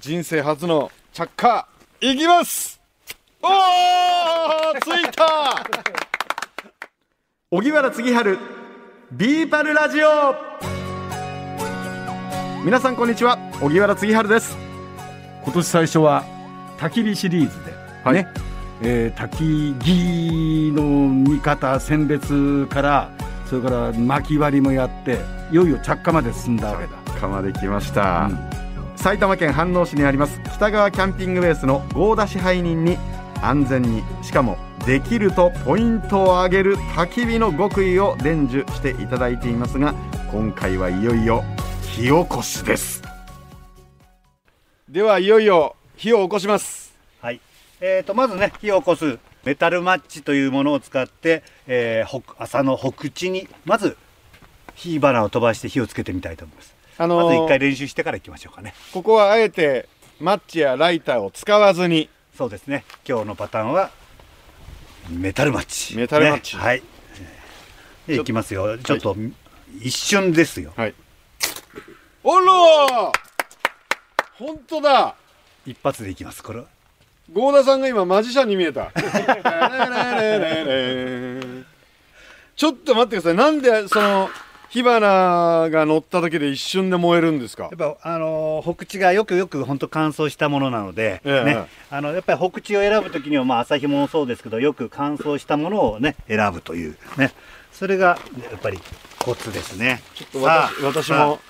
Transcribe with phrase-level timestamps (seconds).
[0.00, 1.68] 人生初の着火
[2.00, 2.80] いきます。
[3.42, 5.62] おーついた。
[7.52, 8.38] 荻原次春
[9.12, 10.34] ビーパルラジオ。
[12.64, 14.56] 皆さんこんにちは荻原次春です。
[15.44, 16.24] 今年最初は
[16.78, 18.14] 焚き火シリーズで、はい。
[18.14, 18.28] ね、
[18.80, 20.82] えー、焚き木の
[21.30, 23.10] 見方選別から
[23.44, 25.18] それから薪割りもやって
[25.52, 28.69] いよいよ着火まで進んだわけだ、釜できました、うん
[29.00, 32.98] 埼玉県飯能市にあります北川キャンピングベースの合田支配人に
[33.40, 39.94] 安全にしかもできるとポイントを上げる焚き火の極意を伝授していただいていますが
[40.30, 41.42] 今回はいよいよ
[41.82, 43.02] 火起こしです
[44.86, 47.40] ではいよいよ火を起こしますはい。
[47.80, 53.96] えー、とまずね火を起こすメタルマッチというものを使って、えー、ほ朝の北地にまず
[54.74, 56.79] 火花を飛ばして火をつけてみたいと思います。
[57.02, 58.74] あのーまず一回練習してから行きましょうかね。
[58.92, 59.88] ここはあえて
[60.20, 62.84] マッチやライターを使わずにそうですね。
[63.08, 63.90] 今日のパターンは
[65.08, 65.96] メタルマッチ。
[65.96, 66.82] メタルマッチねはい。
[68.06, 68.76] で行きますよ。
[68.76, 69.16] ちょっと、
[69.80, 70.74] 一瞬ですよ。
[70.76, 70.94] はい
[72.22, 72.52] おら
[74.34, 75.14] 本当だ
[75.64, 76.42] 一発で行きます。
[76.42, 76.62] これ。
[77.32, 78.92] 郷田さんが今マジシャンに見えた
[82.56, 84.28] ちょっと待ってくださいなんでその
[84.70, 87.64] 火花が乗った時で一瞬で燃えるんですか？
[87.64, 91.44] やっぱあのー北地がよくよく本当乾燥したものなので、ええ。
[91.44, 97.32] ね、あのやっぱり北地を選ぶときにはまあ朝日もそうですけどよく乾燥したものをね選ぶというね。
[97.72, 98.16] それが
[98.50, 98.78] やっぱり
[99.18, 100.02] コツですね。
[100.14, 101.40] ちょっ私私も。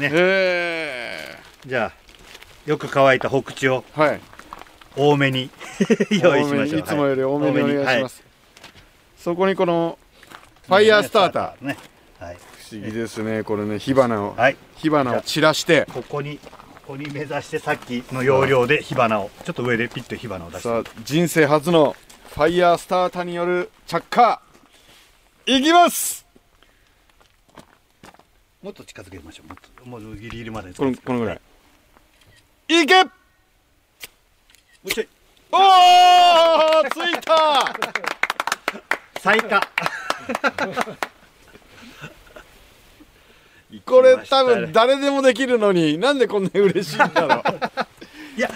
[0.00, 0.10] ね。
[0.12, 4.20] へじゃあよく乾いた北地をえはい。
[4.96, 5.48] 多めに
[6.10, 6.80] 用意しましょう。
[6.80, 6.82] い。
[6.82, 8.26] つもより多めにお願いします、は
[9.16, 9.96] そこにこの
[10.66, 11.76] ファイヤースターターね。
[12.18, 12.36] はい。
[12.64, 14.56] 不思議ですねこれね火花を、はい。
[14.76, 16.48] 火花を散らしてここにこ
[16.88, 20.68] こに目指してさっきの要領で火花をちょっと上でピッと火花を出して。
[20.68, 21.94] さあ人生初の
[22.30, 24.40] ファイヤースターターによる着火
[25.46, 26.24] いきます
[28.62, 29.48] もっと近づけましょう。
[29.48, 29.58] もっ
[30.00, 30.72] ともうギリギリまで。
[30.72, 31.40] このこのぐらい
[32.68, 33.10] いけも
[34.86, 35.08] うちょい。
[35.52, 37.74] おーついた
[39.20, 39.60] 最下。
[43.84, 47.42] これ多分誰でもできるのになんでこんな嬉しいんだろう
[48.38, 48.50] いや、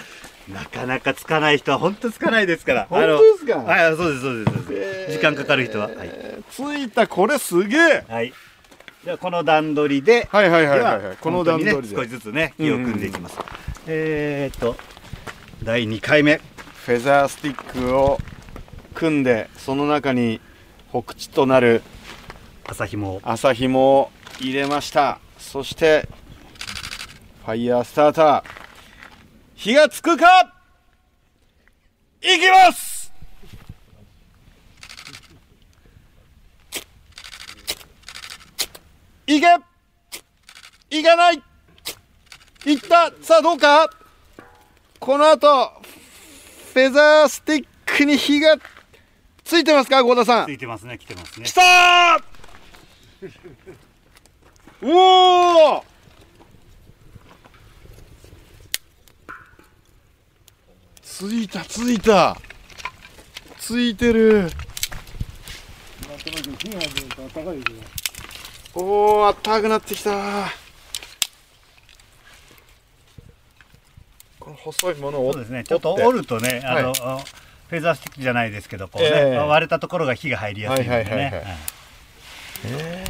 [0.53, 2.87] なかなかつかない人は本当つかないですから。
[2.89, 3.57] 本当ですか？
[3.59, 5.11] はい、そうです、そうですそうです。
[5.13, 5.87] 時間かかる人は。
[5.87, 6.09] はい。
[6.51, 8.33] ついたこれすげえはい。
[9.03, 13.37] じゃあこの段取りで、はいはいはいではいはいこの段取りでね、少しずつね、火を組んでいきます。
[13.87, 14.75] えーっと、
[15.63, 16.41] 第2回目。
[16.85, 18.17] フェザースティックを
[18.95, 20.41] 組んでその中に
[20.91, 21.83] 北地となる
[22.67, 25.19] 朝日も朝ひもを入れました。
[25.37, 26.07] そして
[27.45, 28.43] ファイヤースターター。
[29.55, 30.53] 火がつくか？
[32.21, 33.11] いきます！
[39.27, 39.47] いけ！
[40.89, 41.43] いかない！
[42.65, 43.11] いった！
[43.21, 43.89] さあどうか？
[44.99, 45.69] この後
[46.73, 48.57] フェザースティックに火が
[49.43, 50.45] ついてますか郷田さん？
[50.45, 51.45] ついてますね、来てますね。
[51.45, 51.53] き。
[51.53, 55.85] たーおお
[61.01, 62.37] ついたついた
[63.57, 64.49] ついてる。
[68.73, 70.11] おおあったかくなってきた。
[74.39, 77.19] この細いものをそうですね、ちょっと折るとね、あの、あ
[77.69, 79.37] フェザースティックじゃないですけど、こうね、ええ。
[79.37, 81.11] 割れたところが火が入りやすいのでね。
[81.11, 81.43] はいはいはいはい。
[81.43, 83.08] は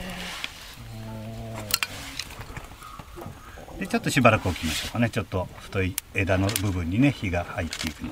[3.80, 5.10] でちょっとしばらく置きましょうかね。
[5.10, 8.12] ちょっと太い枝の部分にね火が入っていくの。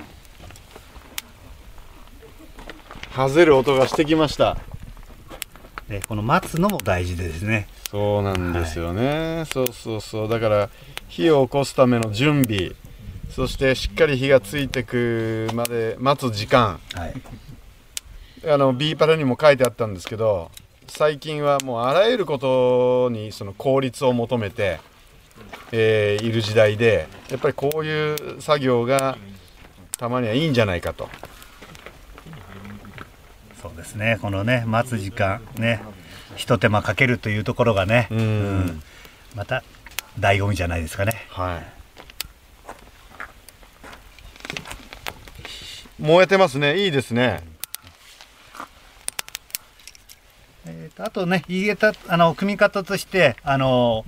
[3.12, 4.58] はぜる音がしてきました。
[5.90, 7.68] でこの待つのも大事でですね。
[7.92, 10.30] そうなんですよね、そうそうそう。
[10.30, 10.70] だから
[11.08, 12.72] 火を起こすための準備。
[13.30, 16.80] そしてしっかり火がついてくまで待つ時間。
[16.94, 17.14] はい。
[18.50, 20.52] あの B パラにも書いてあったんですけど
[20.88, 24.80] 最近はもうあらゆることにその効率を求めて、
[25.72, 29.18] えーいる時代でやっぱりこういう作業が
[29.98, 31.10] たまにはいいんじゃないかと。
[33.62, 34.18] そうですね。
[34.22, 35.82] このね待つ時間ね
[36.36, 38.84] ひと手間かけるというところがね、うん。
[39.36, 39.64] また
[40.20, 41.14] 醍醐味じゃないですかね。
[41.30, 41.66] はい。
[46.00, 46.86] 燃えてますね。
[46.86, 47.42] いいですね。
[50.66, 54.06] えーとあとね入れたあの組み方としてあの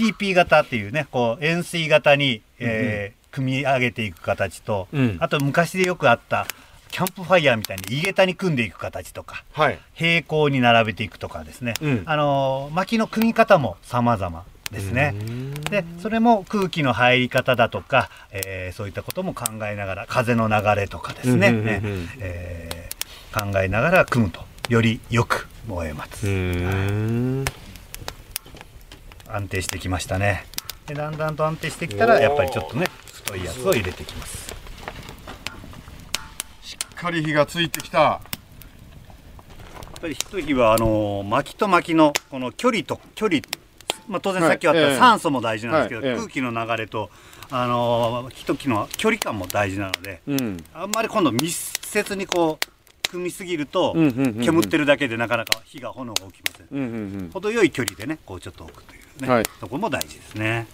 [0.00, 5.16] TP 型っていうねこう円錐型に、えー組み上げていく形と、うん。
[5.20, 6.48] あと昔でよくあった
[6.90, 9.78] キャンプファイヤーみたいに井桁に組んでいく形とかはい。
[9.94, 12.02] 平行に並べていくとかですね、うん。
[12.06, 15.14] あの薪の組み方も様々ですね。
[15.70, 21.52] でそれも空気の入り方だとか、えーそういったことも考えながら風の流れとかですね、
[22.18, 27.44] えー考えながら組むとよりよく燃えます、うん
[29.34, 30.44] 安定してきましたね。
[30.86, 34.54] でだんだんと安定してきたらやっぱりちょっとね太いやつを入れていきます。
[36.62, 37.98] しっかり火がついてきた。
[37.98, 38.20] や
[39.98, 43.42] っぱり一火はあの薪と薪のこの距離と距離、
[44.08, 47.10] まあ、当然さっきあった酸素も大事なんですけど、空気の流れと
[47.50, 50.56] あの一気の距離感も大事なのでうん。
[50.72, 57.30] あんまり今度密接にこう組みすぎると、煙ってるだけでなかなか火が炎が起きません。
[57.30, 59.44] 程よい距離でねこうちょっと置くというね、はい。
[59.60, 60.66] そこも大事ですね。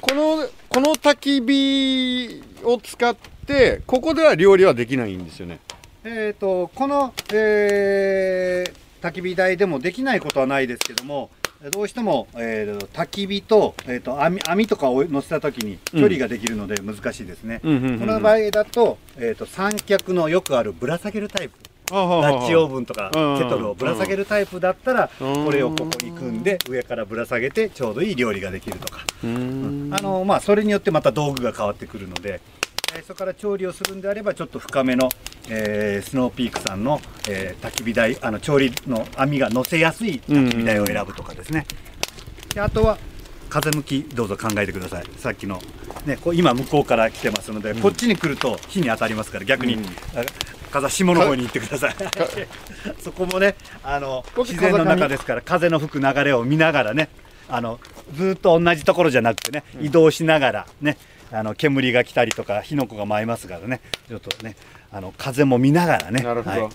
[0.00, 5.60] このこの焚き火を使ってここでは料理はできないんですよね。
[6.04, 11.28] えー、とこの、えー焚き火台でもできないことはないですけども
[11.72, 21.58] どうしても、えーと焚き火と,、えー、と網網とかを乗せた時に距離ができるので難しいですね、この場合だと,、えー、と三脚のよくあるぶら下げるタイプ
[21.90, 25.44] ダッチオーブンとかうんケトルをぶら下げるタイプだったらうん。
[25.44, 29.00] これをここに組んで上からぶら下げてちょうどいい料理ができるとか。
[29.22, 29.90] うん。
[29.92, 32.40] あのまあそれによってまた道具が変わってくるので、
[32.96, 35.08] えーそこから調理をするんであればちょっと深めの、
[35.48, 41.66] えースノーピークさんの、えー焚き火台あの調理の網が乗せやすい焚き火台を選ぶとかですね、
[42.54, 42.96] であとは
[43.50, 45.04] 風向きどうぞ考えてください。
[45.18, 45.60] さっきの、
[46.06, 49.84] ね、こう今向こうから来てますので、こっちに来ると火に当たりますから逆に、うん。
[49.84, 49.88] あ
[50.74, 51.94] 風下の方に行ってください。
[52.98, 53.54] そこもね
[53.84, 57.08] あの自然の中ですから風の吹く流れを見ながらね
[57.48, 57.78] あの
[58.14, 60.96] ずっと同じところじゃなくてね、移動しながらね
[61.30, 64.56] あの煙が来たりとか火の粉が舞いますからねちょっとね
[64.90, 66.72] あの風も見ながらねなるほど、はい。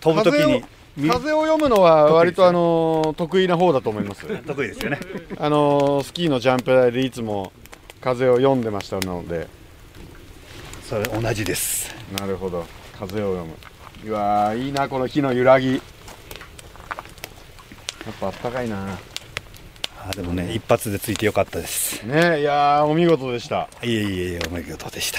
[0.00, 0.64] 飛ぶ時に
[0.96, 4.26] 見風を読むのは割とあの得意な方だと思います。
[4.46, 5.00] 得意ですよね。
[5.38, 7.52] あのスキーのジャンプ台でいつも
[8.00, 9.48] 風を読んでましたので。
[10.84, 11.92] それ同じです。
[12.16, 13.56] なるほど風を読む。
[14.10, 15.74] うわーいいなこの火の揺らぎ。
[15.74, 15.80] やっ
[18.20, 18.98] ぱあったかいな。
[20.06, 22.06] あでもね一発でついてよかったです。
[22.06, 23.68] ねいやーお見事でした。
[23.82, 25.18] いえいえいえお見事でした。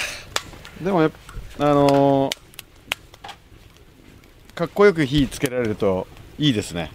[0.84, 1.10] でもやっ
[1.58, 2.36] あのー
[4.54, 6.06] かっこよく火つけられると
[6.38, 6.90] いいですね。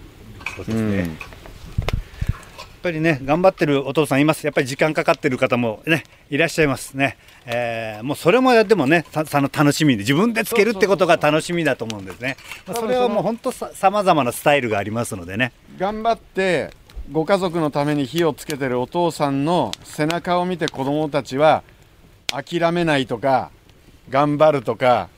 [0.56, 1.08] そうですね、やっ
[2.82, 4.46] ぱりね頑張ってるお父さんいます。
[4.46, 12.38] やっぱり時間かかってる方もねいらっしゃいますね、えーもうそれもやってもねの楽しみで自分でつけるってことが楽しみだと思うんですね。
[12.66, 15.52] まあそれはもう本当ささまざまなスタイルがありますのでね。
[15.78, 16.72] 頑張って
[17.12, 21.64] ご家族のために火をつけてるお父さんの背中を見て子供たちは
[22.28, 23.52] 諦めないとか
[24.10, 25.10] 頑張るとか、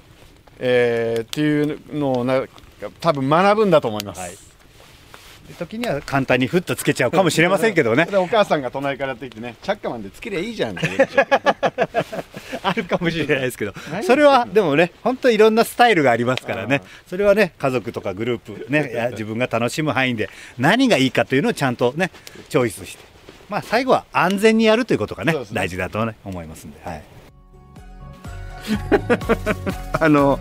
[0.57, 2.44] えーっていうのをな
[3.00, 4.31] 多分学ぶんだと思います、はい。
[4.31, 4.38] で
[5.57, 8.06] 時には簡単にふっとつけちゃうかもしれませんけどね。
[8.12, 10.90] でお母さんが隣からやってきてねチャッカマンでつけりゃいいじゃんって
[12.63, 13.74] あるかもしれないですけど。
[13.92, 16.81] 何それはでもね本当いろんなスタイルがありますからね。
[17.07, 22.12] それはね家族とかグループね 自分が楽しむ範囲で何がいいかというのをちゃんとね
[22.50, 23.04] チョイスして。
[23.50, 25.39] まあ最後は安全にやるということがねね。
[25.51, 27.04] 大事だとね思いますんで、はい、
[30.00, 30.39] あの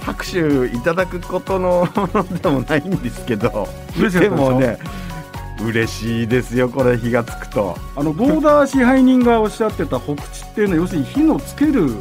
[0.00, 1.88] 拍手いただくことの
[2.42, 3.68] でもないんですけど。
[3.98, 4.78] でしょでもね
[5.62, 7.76] 嬉しいですよこれ火がつくと。
[7.94, 11.94] あのボーダー支配人がおっしゃってた北地っていうのは要するに火のつける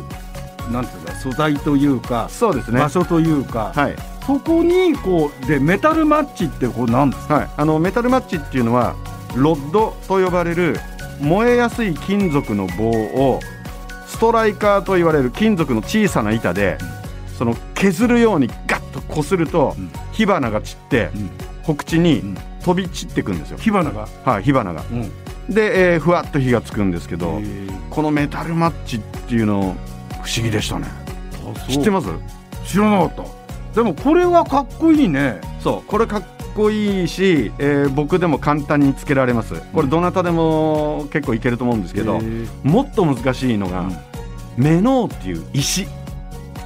[0.72, 2.80] なんていうか素材というか、そうですね。
[2.80, 7.34] 場所というか、はい、そこにこうでメタルマッチってこうなんですか？
[7.34, 8.96] はい、あのメタルマッチっていうのは
[9.36, 10.80] ロッドと呼ばれる
[11.20, 13.42] 燃えやすい金属の棒を
[14.08, 16.78] ストライカーと言われる金属の小さな板で、
[17.38, 19.90] その削るようにガッとこすると、うん。
[20.12, 21.20] 火花が散って、う
[21.72, 21.76] ん。
[21.76, 22.38] 北地にうん。
[22.62, 24.84] 飛び散っていくんですよ、火花が、はい、火花が。
[24.92, 25.10] うん、
[25.50, 27.42] で、えーふわっと火がつくんですけど、
[27.90, 29.78] このメタルマッチっていうの
[30.12, 30.88] 不思議でしたね。
[31.70, 32.10] 知ってます？
[32.66, 33.26] 知らなかっ
[33.74, 33.76] た。
[33.76, 35.40] でもこれはかっこいいね。
[35.62, 39.54] そうこれかっこいいし、えー僕でも簡単につけられます。
[39.72, 42.20] これどなたでも結構いけると思うんですけど、
[42.64, 43.98] もっと難しいのが、うん。
[44.58, 45.88] メノーっていう石、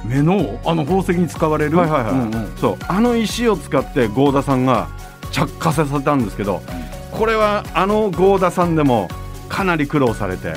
[0.04, 2.56] 目のあの宝石に使われるはいはいはいうんうん。
[2.56, 2.76] そう。
[2.88, 4.88] あの石を使って合田さんが
[5.32, 6.62] 着火させたんですけど、
[7.10, 9.08] これはあの合田さんでも
[9.48, 10.54] かなり苦労されて。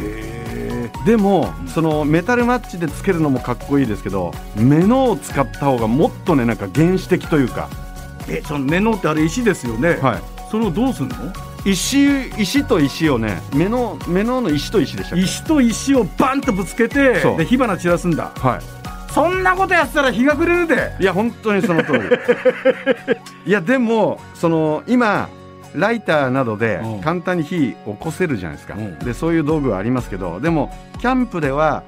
[0.00, 7.68] へでも、そのメタルマッチでつけるのもかっこいいですけどメノーを使った方がもっとねなんか原始的というか、
[8.28, 11.14] ええその目のってあれ石ですよね、はそれをどうすんの？
[11.64, 18.32] い、石石と石をね目の目のの石と石でした石と石をバンとぶつけてで火花散らすんだ。
[18.34, 18.77] はい
[19.10, 20.94] そんなことやってたら日が暮れるで。
[21.00, 21.98] いや本当にその通り。
[23.46, 25.28] いやでもその今
[25.74, 27.00] ライターなどでうん。
[27.00, 28.98] 簡単に火起こせるじゃないですか、うん。
[28.98, 31.82] でそういう道具はありますけどでもキャンプでは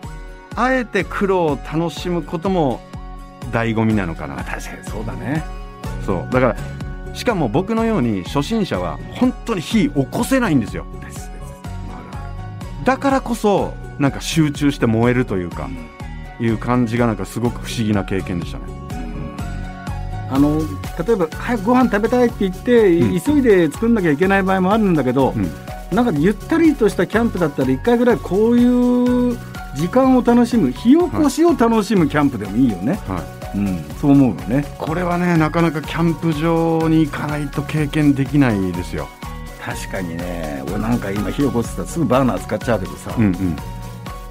[0.57, 2.81] あえて苦労を楽しむことも
[3.53, 4.37] 醍醐味なのかな。
[4.37, 5.45] 確かにそうだね。
[6.05, 6.33] そう。
[6.33, 6.57] だから
[7.15, 10.85] しかも僕のように初心者は本当に火起こせないんですよ。
[12.85, 15.69] だからこそなんか集中して燃えるというか、
[16.40, 18.64] いう感じがなんかすごく不思議な経験でしたね。
[20.32, 20.61] あの
[21.04, 23.20] 例えば早くご飯食べたいって言って、うん。
[23.20, 25.50] 急いで作んなきゃいけない場合もあるんだけど、うん。
[25.90, 29.37] なんかゆったりとしたキャンプだったら一回ぐらいこういう
[29.75, 33.59] 時間を楽しむ火起こしを楽しむキャンプでもいいよね、はい。
[33.59, 34.64] うん、そう思うよね。
[34.78, 39.09] これはねなかなかキャンプ場に行かないと経験できないですよ。
[39.61, 40.62] 確かにね。
[40.68, 43.56] 俺なんか今火起こしてたらすぐバーナー使っちゃうけどさ、うんうん。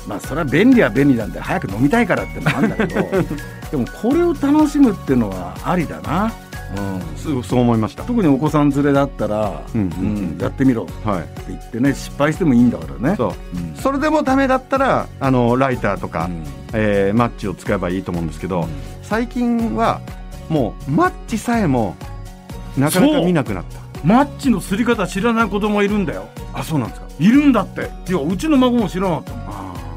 [0.10, 3.08] まあそれは便利は便利なんで早く飲みたいからってのもあるんだけど。
[3.70, 6.34] でもこれを楽しむっていうのはありだな、
[6.76, 8.02] うん、そうそう思いました。
[8.02, 11.24] 特にお子さん連れだったら、うんうんやってみろってはい。
[11.50, 13.16] 言ってね失敗してもいいんだからね。
[13.16, 13.32] そう。
[13.56, 13.76] うん。
[13.76, 16.44] それでもダメだったらあのライターとか、うん。
[16.74, 18.68] えーマッチを使えばいいと思うんですけど、
[19.04, 20.02] 最近は
[20.50, 21.96] もうマッチさえも
[22.76, 23.80] なかなか見なくなった。
[24.04, 26.26] マッチのすり方知らない子供いるんだよ。
[26.56, 27.08] あそうなんですか。
[27.20, 27.82] いるんだって。
[28.10, 29.34] いやうちの孫も知らなかった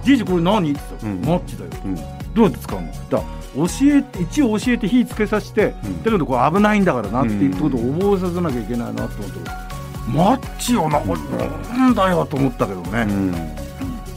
[0.05, 0.73] じいじこれ何？
[0.73, 1.21] って言ったら、うん。
[1.25, 1.71] マッチだよ。
[1.85, 1.95] うん。
[2.35, 2.93] どうやって使うの？
[3.11, 3.23] だ
[3.55, 6.03] 教えて一応教えて火つけさせて、うん。
[6.03, 9.51] だけどこれ危ないんだからなっていうことを覚えさせなきゃいけないなと思って、
[10.09, 11.21] マッチをなこれ
[11.77, 13.35] なんだよと思ったけどね、うん。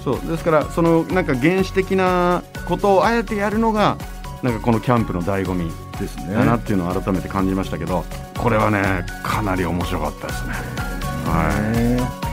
[0.04, 0.22] そう。
[0.28, 3.98] ですからそのなんか原始的なことをあえてやるのが
[4.42, 8.06] なんかこのキャンプの醍醐味ですねだなっていうのを改めて感じましたけど、
[8.38, 10.54] これはねかなり面白かったですね。
[11.26, 12.25] はい。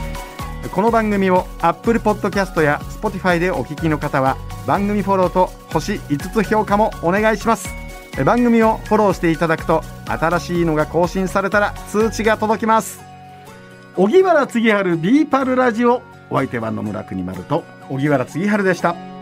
[0.73, 7.69] この番組を Apple Podcast や Spotify でお聞きの方は番組フォローと星5つ評価もお願いします。
[8.17, 13.01] え番組をフォローしていただくと新しいのが更新されたら通知が届きます。
[13.97, 16.01] 荻原次春ビーパルラジオ。
[16.31, 19.12] お相手は野村国丸と荻原次春でした